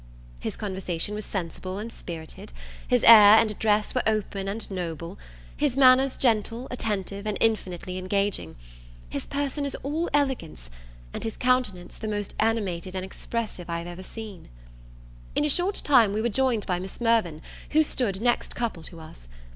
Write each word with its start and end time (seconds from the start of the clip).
His 0.39 0.57
conversation 0.57 1.13
was 1.13 1.25
sensible 1.25 1.77
and 1.77 1.91
spirited; 1.91 2.51
his 2.87 3.03
air, 3.03 3.37
and 3.37 3.51
address 3.51 3.93
were 3.93 4.01
open 4.07 4.47
and 4.47 4.71
noble; 4.71 5.19
his 5.55 5.77
manners 5.77 6.17
gentle, 6.17 6.67
attentive, 6.71 7.27
and 7.27 7.37
infinitely 7.39 7.99
engaging; 7.99 8.55
his 9.11 9.27
person 9.27 9.63
is 9.63 9.77
all 9.83 10.09
elegance, 10.11 10.71
and 11.13 11.23
his 11.23 11.37
countenance 11.37 11.99
the 11.99 12.07
most 12.07 12.33
animated 12.39 12.95
and 12.95 13.05
expressive 13.05 13.69
I 13.69 13.77
have 13.77 13.87
ever 13.89 14.01
seen. 14.01 14.49
In 15.35 15.45
a 15.45 15.49
short 15.49 15.75
time 15.75 16.13
we 16.13 16.21
were 16.23 16.29
joined 16.29 16.65
by 16.65 16.79
Miss 16.79 16.99
Mirvan, 16.99 17.43
who 17.69 17.83
stood 17.83 18.19
next 18.21 18.55
couple 18.55 18.81
to 18.81 18.99
us. 18.99 19.27